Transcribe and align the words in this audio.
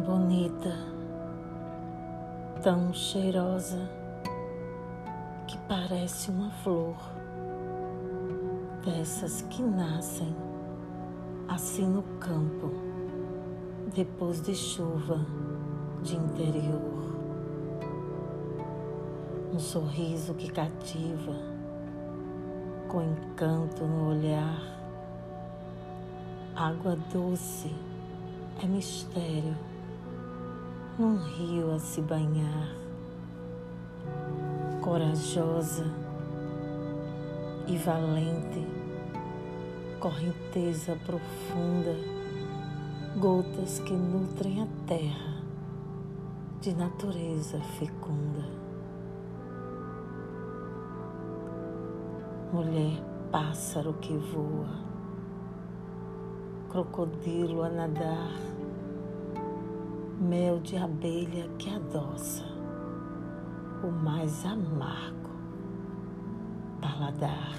bonita, 0.00 0.74
tão 2.62 2.94
cheirosa 2.94 3.90
que 5.46 5.58
parece 5.68 6.30
uma 6.30 6.50
flor, 6.62 6.96
dessas 8.82 9.42
que 9.42 9.62
nascem 9.62 10.34
assim 11.46 11.86
no 11.86 12.02
campo, 12.18 12.72
depois 13.94 14.40
de 14.40 14.54
chuva 14.54 15.20
de 16.02 16.16
interior. 16.16 17.14
Um 19.52 19.58
sorriso 19.58 20.32
que 20.32 20.50
cativa, 20.50 21.34
com 22.88 23.02
encanto 23.02 23.84
no 23.84 24.08
olhar, 24.08 24.58
água 26.54 26.96
doce 27.12 27.70
é 28.62 28.66
mistério 28.66 29.75
num 30.98 31.16
rio 31.16 31.72
a 31.72 31.78
se 31.78 32.00
banhar, 32.00 32.74
corajosa 34.80 35.84
e 37.66 37.76
valente, 37.76 38.66
correnteza 40.00 40.96
profunda, 41.04 41.94
gotas 43.18 43.78
que 43.80 43.92
nutrem 43.92 44.62
a 44.62 44.66
terra 44.86 45.42
de 46.62 46.74
natureza 46.74 47.60
fecunda. 47.78 48.46
Mulher 52.52 53.02
pássaro 53.30 53.92
que 53.94 54.16
voa 54.16 54.86
crocodilo 56.70 57.62
a 57.62 57.68
nadar, 57.68 58.55
mel 60.26 60.58
de 60.58 60.76
abelha 60.76 61.48
que 61.56 61.70
adoça 61.70 62.44
o 63.84 63.90
mais 63.90 64.44
amargo 64.44 65.30
paladar. 66.80 67.54